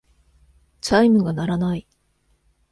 [0.81, 1.85] チャイムが鳴らない。